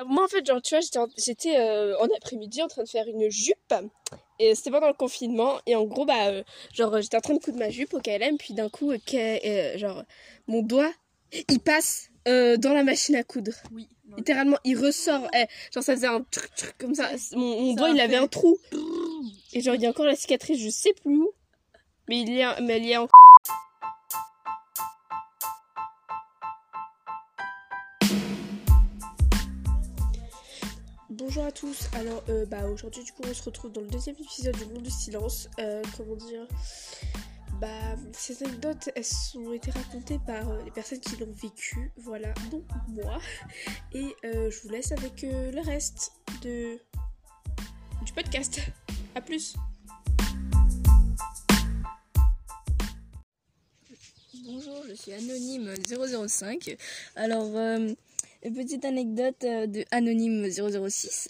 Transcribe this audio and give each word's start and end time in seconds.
Ah, 0.00 0.04
Moi, 0.06 0.24
en 0.24 0.28
fait, 0.28 0.46
genre, 0.46 0.62
tu 0.62 0.76
vois, 0.76 1.08
j'étais 1.16 1.56
euh, 1.58 1.98
en 1.98 2.06
après-midi 2.16 2.62
en 2.62 2.68
train 2.68 2.84
de 2.84 2.88
faire 2.88 3.08
une 3.08 3.28
jupe. 3.30 3.74
Et 4.38 4.54
c'était 4.54 4.70
pendant 4.70 4.86
le 4.86 4.92
confinement. 4.94 5.58
Et 5.66 5.74
en 5.74 5.84
gros, 5.84 6.04
bah, 6.04 6.28
euh, 6.28 6.44
genre, 6.72 7.00
j'étais 7.00 7.16
en 7.16 7.20
train 7.20 7.34
de 7.34 7.40
coudre 7.40 7.58
ma 7.58 7.70
jupe 7.70 7.92
au 7.94 8.00
KLM. 8.00 8.38
Puis 8.38 8.54
d'un 8.54 8.68
coup, 8.68 8.92
euh, 8.92 8.98
euh, 9.14 9.76
genre, 9.76 10.04
mon 10.46 10.62
doigt, 10.62 10.92
il 11.48 11.58
passe 11.58 12.10
dans 12.26 12.72
la 12.74 12.84
machine 12.84 13.16
à 13.16 13.24
coudre. 13.24 13.52
Oui. 13.72 13.88
Littéralement, 14.16 14.58
il 14.64 14.78
ressort. 14.78 15.26
eh, 15.34 15.46
genre, 15.72 15.82
ça 15.82 15.94
faisait 15.94 16.06
un 16.06 16.22
truc, 16.30 16.54
truc 16.54 16.78
comme 16.78 16.94
ça. 16.94 17.10
Mon, 17.32 17.60
mon 17.60 17.70
Ça 17.70 17.76
doigt, 17.76 17.88
a 17.88 17.92
il 17.92 18.00
avait 18.00 18.16
un 18.16 18.26
trou. 18.28 18.56
Et 19.52 19.60
genre, 19.60 19.74
il 19.74 19.82
y 19.82 19.86
a 19.86 19.90
encore 19.90 20.06
la 20.06 20.14
cicatrice, 20.14 20.58
je 20.60 20.68
sais 20.70 20.92
plus 21.02 21.16
où. 21.16 21.30
Mais 22.08 22.20
il 22.20 22.32
y 22.32 22.42
a, 22.42 22.60
mais 22.60 22.76
elle 22.76 22.84
y 22.84 22.92
est 22.92 22.96
encore. 22.96 23.17
Bonjour 31.18 31.44
à 31.46 31.50
tous. 31.50 31.88
Alors, 31.94 32.22
euh, 32.28 32.46
bah 32.46 32.68
aujourd'hui, 32.68 33.02
du 33.02 33.10
coup, 33.10 33.22
on 33.28 33.34
se 33.34 33.42
retrouve 33.42 33.72
dans 33.72 33.80
le 33.80 33.88
deuxième 33.88 34.14
épisode 34.20 34.56
du 34.56 34.66
Monde 34.66 34.84
du 34.84 34.90
Silence. 34.90 35.48
Euh, 35.58 35.82
comment 35.96 36.14
dire? 36.14 36.46
Bah, 37.60 37.96
ces 38.12 38.40
anecdotes, 38.44 38.88
elles 38.94 39.04
ont 39.34 39.52
été 39.52 39.72
racontées 39.72 40.20
par 40.24 40.48
euh, 40.48 40.62
les 40.64 40.70
personnes 40.70 41.00
qui 41.00 41.16
l'ont 41.16 41.32
vécu. 41.32 41.90
Voilà, 41.96 42.32
donc 42.52 42.62
moi. 42.86 43.18
Et 43.92 44.14
je 44.22 44.62
vous 44.62 44.68
laisse 44.68 44.92
avec 44.92 45.22
le 45.22 45.60
reste 45.60 46.12
de 46.42 46.78
du 48.04 48.12
podcast. 48.12 48.60
À 49.16 49.20
plus. 49.20 49.56
Bonjour, 54.44 54.84
je 54.88 54.94
suis 54.94 55.12
Anonyme 55.12 55.74
005. 56.28 56.76
Alors, 57.16 57.50
une 58.42 58.54
petite 58.54 58.84
anecdote 58.84 59.44
euh, 59.44 59.66
de 59.66 59.84
Anonyme 59.90 60.48
006. 60.50 61.28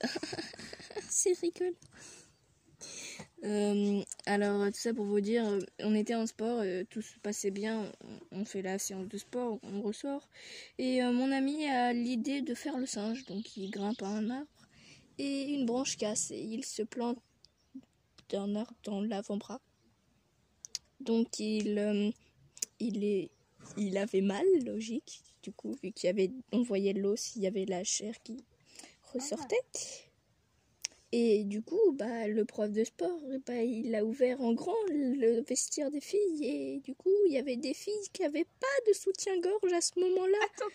C'est 1.08 1.38
rigolo. 1.40 1.74
Euh, 3.44 4.02
alors, 4.26 4.66
tout 4.66 4.78
ça 4.78 4.92
pour 4.92 5.04
vous 5.04 5.20
dire, 5.20 5.46
euh, 5.46 5.60
on 5.80 5.94
était 5.94 6.14
en 6.14 6.26
sport, 6.26 6.64
tout 6.90 7.02
se 7.02 7.18
passait 7.20 7.50
bien, 7.50 7.90
on 8.32 8.44
fait 8.44 8.62
la 8.62 8.78
séance 8.78 9.08
de 9.08 9.16
sport, 9.16 9.58
on 9.62 9.80
ressort. 9.80 10.28
Et 10.78 11.02
mon 11.02 11.30
ami 11.30 11.66
a 11.66 11.92
l'idée 11.92 12.42
de 12.42 12.54
faire 12.54 12.78
le 12.78 12.86
singe, 12.86 13.24
donc 13.26 13.56
il 13.56 13.70
grimpe 13.70 14.02
à 14.02 14.08
un 14.08 14.30
arbre 14.30 14.46
et 15.18 15.52
une 15.52 15.66
branche 15.66 15.96
casse 15.96 16.30
et 16.30 16.40
il 16.40 16.64
se 16.64 16.82
plante 16.82 17.18
d'un 18.28 18.54
arbre 18.56 18.74
dans 18.84 19.00
l'avant-bras. 19.00 19.60
Donc 21.00 21.38
il, 21.38 22.12
il 22.80 23.04
est 23.04 23.30
il 23.76 23.98
avait 23.98 24.20
mal, 24.20 24.44
logique, 24.64 25.22
du 25.42 25.52
coup, 25.52 25.76
vu 25.82 25.92
qu'il 25.92 26.06
y 26.08 26.10
avait, 26.10 26.30
on 26.52 26.62
voyait 26.62 26.92
l'os, 26.92 27.36
il 27.36 27.42
y 27.42 27.46
avait 27.46 27.64
la 27.64 27.84
chair 27.84 28.14
qui 28.22 28.44
ressortait. 29.12 29.62
Et 31.10 31.44
du 31.44 31.62
coup, 31.62 31.92
bah, 31.94 32.28
le 32.28 32.44
prof 32.44 32.70
de 32.70 32.84
sport, 32.84 33.20
bah, 33.46 33.62
il 33.62 33.94
a 33.94 34.04
ouvert 34.04 34.40
en 34.42 34.52
grand 34.52 34.76
le 34.90 35.40
vestiaire 35.40 35.90
des 35.90 36.02
filles. 36.02 36.44
Et 36.44 36.80
du 36.80 36.94
coup, 36.94 37.14
il 37.26 37.32
y 37.32 37.38
avait 37.38 37.56
des 37.56 37.72
filles 37.72 38.08
qui 38.12 38.22
n'avaient 38.22 38.44
pas 38.44 38.66
de 38.88 38.92
soutien-gorge 38.92 39.72
à 39.72 39.80
ce 39.80 39.98
moment-là. 40.00 40.38
Attends. 40.54 40.74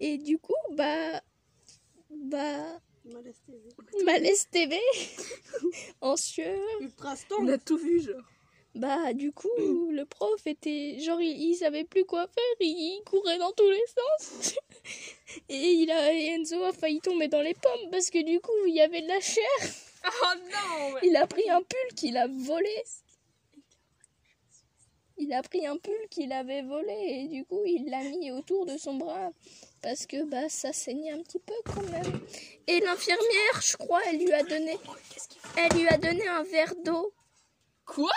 Et 0.00 0.18
du 0.18 0.38
coup, 0.38 0.52
bah, 0.72 1.22
bah, 2.10 2.80
Malaise 3.04 3.40
TV. 3.46 4.04
malaise 4.04 4.48
TV, 4.50 4.80
en 6.00 6.16
sueur. 6.16 6.58
Ultra 6.80 7.14
On 7.38 7.48
a 7.48 7.58
tout 7.58 7.76
vu, 7.76 8.00
genre. 8.00 8.22
Bah, 8.74 9.12
du 9.12 9.30
coup, 9.30 9.90
le 9.92 10.04
prof 10.04 10.46
était. 10.46 10.98
Genre, 10.98 11.20
il, 11.20 11.50
il 11.50 11.54
savait 11.54 11.84
plus 11.84 12.04
quoi 12.04 12.26
faire, 12.26 12.56
il, 12.60 13.02
courait 13.06 13.38
dans 13.38 13.52
tous 13.52 13.70
les 13.70 13.84
sens. 13.86 14.54
Et 15.48 15.72
il 15.72 15.90
a, 15.90 16.12
Enzo 16.12 16.62
a 16.64 16.72
failli 16.72 17.00
tomber 17.00 17.28
dans 17.28 17.40
les 17.40 17.54
pommes 17.54 17.90
parce 17.90 18.10
que 18.10 18.22
du 18.22 18.40
coup, 18.40 18.66
il 18.66 18.74
y 18.74 18.80
avait 18.80 19.02
de 19.02 19.08
la 19.08 19.20
chair. 19.20 19.44
Oh 20.06 20.34
non 20.52 20.98
Il 21.02 21.16
a 21.16 21.26
pris 21.26 21.48
un 21.48 21.62
pull 21.62 21.94
qu'il 21.96 22.18
a 22.18 22.26
volé. 22.26 22.84
Il 25.16 25.32
a 25.32 25.40
pris 25.42 25.66
un 25.66 25.78
pull 25.78 26.08
qu'il 26.10 26.30
avait 26.30 26.60
volé 26.60 26.92
et 26.92 27.28
du 27.28 27.46
coup, 27.46 27.62
il 27.64 27.88
l'a 27.88 28.02
mis 28.02 28.30
autour 28.30 28.66
de 28.66 28.76
son 28.76 28.96
bras 28.96 29.30
parce 29.80 30.04
que 30.04 30.24
bah 30.24 30.50
ça 30.50 30.74
saignait 30.74 31.12
un 31.12 31.22
petit 31.22 31.38
peu 31.38 31.54
quand 31.64 31.88
même. 31.90 32.20
Et 32.66 32.80
l'infirmière, 32.80 33.62
je 33.62 33.78
crois, 33.78 34.00
elle 34.08 34.18
lui 34.18 34.32
a 34.32 34.42
donné 34.42 34.76
elle 35.56 35.78
lui 35.78 35.88
a 35.88 35.96
donné 35.96 36.28
un 36.28 36.42
verre 36.42 36.74
d'eau. 36.84 37.14
Quoi? 37.86 38.10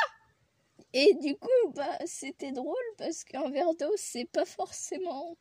Et 1.00 1.14
du 1.22 1.36
coup, 1.38 1.72
bah, 1.76 1.96
c'était 2.08 2.52
drôle 2.52 2.76
parce 2.98 3.24
qu'un 3.24 3.52
verre 3.52 3.76
d'eau, 3.76 3.94
c'est 3.98 4.26
pas 4.26 4.46
forcément. 4.46 5.38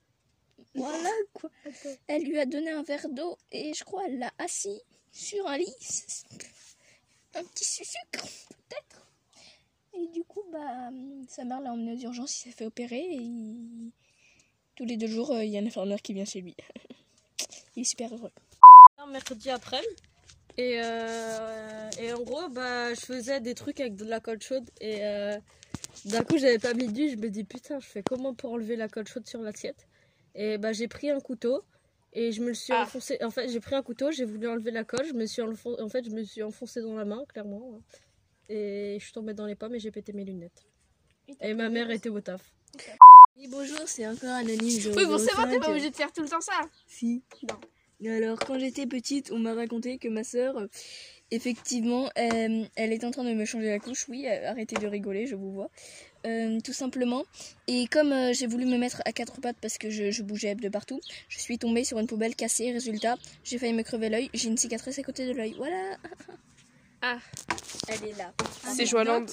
Voilà 0.75 1.09
quoi. 1.33 1.49
Elle 2.09 2.25
lui 2.25 2.39
a 2.39 2.45
donné 2.45 2.69
un 2.71 2.83
verre 2.83 3.09
d'eau 3.09 3.39
et 3.51 3.73
je 3.73 3.83
crois 3.83 4.05
elle 4.07 4.19
l'a 4.19 4.31
assis 4.37 4.83
sur 5.13 5.47
un 5.47 5.57
lit. 5.57 5.75
Un 7.35 7.45
petit 7.45 7.65
sucre, 7.65 8.27
peut-être. 8.51 9.07
Et 9.95 10.09
du 10.09 10.25
coup, 10.25 10.43
bah, 10.53 10.91
sa 11.27 11.45
mère 11.45 11.61
l'a 11.63 11.73
emmené 11.73 11.95
aux 11.95 12.01
urgences, 12.01 12.39
il 12.39 12.51
s'est 12.51 12.57
fait 12.57 12.67
opérer 12.67 13.01
et 13.01 13.17
il- 13.17 13.93
tous 14.75 14.85
les 14.85 14.99
deux 14.99 15.07
jours, 15.07 15.31
euh, 15.31 15.43
il 15.43 15.53
y 15.53 15.57
a 15.57 15.61
un 15.63 15.67
infirmière 15.67 16.03
qui 16.03 16.13
vient 16.13 16.27
chez 16.27 16.43
lui. 16.43 16.55
il 17.77 17.81
est 17.81 17.85
super 17.85 18.13
heureux. 18.13 18.33
Un 18.99 19.07
mercredi 19.07 19.49
après. 19.49 19.81
Et, 20.59 20.81
euh, 20.83 21.91
et 22.01 22.13
en 22.13 22.23
gros, 22.23 22.49
bah, 22.49 22.95
je 22.95 23.01
faisais 23.01 23.41
des 23.41 23.55
trucs 23.55 23.81
avec 23.81 23.95
de 23.95 24.05
la 24.05 24.21
colle 24.21 24.41
chaude. 24.41 24.69
Et 24.81 25.05
euh, 25.05 25.37
d'un 26.07 26.23
coup, 26.25 26.39
j'avais 26.39 26.59
pas 26.59 26.73
mis 26.75 26.89
d'huile. 26.89 27.11
Je 27.13 27.17
me 27.17 27.29
dis, 27.29 27.45
putain, 27.45 27.79
je 27.79 27.87
fais 27.87 28.03
comment 28.03 28.35
pour 28.35 28.53
enlever 28.53 28.77
la 28.77 28.89
colle 28.89 29.07
chaude 29.07 29.27
sur 29.27 29.43
l'assiette? 29.43 29.87
Et 30.35 30.57
bah, 30.59 30.73
j'ai 30.73 30.89
pris 30.89 31.11
un 31.11 31.21
couteau. 31.21 31.63
Et 32.15 32.33
je 32.33 32.41
me 32.41 32.49
le 32.49 32.55
suis 32.55 32.73
Ah. 32.73 32.85
enfoncé. 32.85 33.19
En 33.23 33.31
fait, 33.31 33.49
j'ai 33.51 33.61
pris 33.61 33.75
un 33.75 33.83
couteau, 33.83 34.11
j'ai 34.11 34.25
voulu 34.25 34.49
enlever 34.49 34.71
la 34.71 34.85
colle. 34.85 35.05
Je 35.07 35.13
me 35.13 35.27
suis 35.27 35.43
enfoncé, 35.43 35.83
en 35.83 35.89
fait, 35.91 36.03
je 36.05 36.11
me 36.11 36.23
suis 36.25 36.43
enfoncé 36.43 36.81
dans 36.81 36.95
la 36.97 37.05
main, 37.05 37.23
clairement. 37.29 37.79
Et 38.49 38.97
je 38.99 39.05
suis 39.05 39.13
tombée 39.13 39.35
dans 39.35 39.45
les 39.45 39.55
pommes 39.57 39.75
et 39.75 39.79
j'ai 39.79 39.91
pété 39.91 40.15
mes 40.15 40.25
lunettes. 40.25 40.65
Et 41.43 41.53
ma 41.53 41.69
mère 41.69 41.91
était 41.91 42.09
au 42.09 42.21
taf. 42.21 42.55
Oui, 43.37 43.49
bonjour, 43.51 43.81
c'est 43.87 44.07
encore 44.07 44.31
Anonyme. 44.31 44.93
Oui, 44.97 45.05
bon, 45.05 45.19
c'est 45.19 45.35
bon, 45.37 45.43
t'es 45.45 45.59
005. 45.59 45.61
pas 45.61 45.71
obligé 45.71 45.91
de 45.91 45.97
faire 45.97 46.11
tout 46.13 46.23
le 46.23 46.29
temps 46.29 46.41
ça. 46.41 46.59
Si. 46.87 47.23
Non. 47.43 47.61
Alors, 48.05 48.39
quand 48.39 48.59
j'étais 48.59 48.87
petite, 48.87 49.31
on 49.33 49.39
m'a 49.39 49.55
raconté 49.55 49.99
que 49.99 50.09
ma 50.09 50.23
sœur, 50.23 50.67
effectivement, 51.31 52.11
euh, 52.19 52.65
elle 52.77 52.93
est 52.93 53.05
en 53.05 53.11
train 53.11 53.25
de 53.25 53.33
me 53.33 53.45
changer 53.45 53.69
la 53.69 53.79
couche. 53.79 54.07
Oui, 54.09 54.27
euh, 54.27 54.51
arrêtez 54.51 54.77
de 54.77 54.87
rigoler, 54.87 55.27
je 55.27 55.35
vous 55.35 55.53
vois. 55.53 55.71
Euh, 56.27 56.61
tout 56.61 56.73
simplement. 56.73 57.25
Et 57.69 57.87
comme 57.87 58.13
euh, 58.13 58.33
j'ai 58.33 58.47
voulu 58.47 58.67
me 58.67 58.77
mettre 58.79 59.01
à 59.05 59.13
quatre 59.13 59.41
pattes 59.41 59.57
parce 59.61 59.79
que 59.79 59.91
je, 59.91 60.11
je 60.11 60.23
bougeais 60.23 60.55
de 60.55 60.69
partout, 60.69 61.01
je 61.29 61.39
suis 61.39 61.57
tombée 61.57 61.85
sur 61.85 61.99
une 61.99 62.07
poubelle 62.07 62.35
cassée. 62.35 62.73
Résultat, 62.73 63.17
j'ai 63.45 63.59
failli 63.59 63.73
me 63.73 63.83
crever 63.83 64.09
l'œil. 64.09 64.31
J'ai 64.35 64.49
une 64.49 64.59
cicatrice 64.59 64.99
à 64.99 65.03
côté 65.03 65.27
de 65.27 65.33
l'œil. 65.33 65.55
Voilà. 65.57 65.97
Ah. 67.01 67.19
Elle 67.89 68.11
est 68.11 68.19
là. 68.19 68.33
C'est 68.75 68.87
Joaland. 68.87 69.27